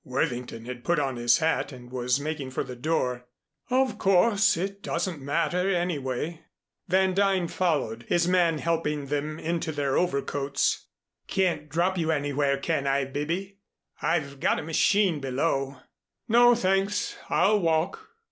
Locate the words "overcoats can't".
9.95-11.69